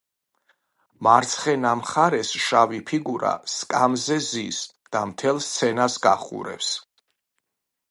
მარცხენა 1.07 1.73
მხარეს 1.81 2.31
შავი 2.45 2.79
ფიგურა 2.87 3.35
სკამზე 3.57 4.19
ზის 4.31 4.65
და 4.97 5.05
მთელ 5.13 5.45
სცენას 5.51 6.01
გაჰყურებს. 6.09 6.75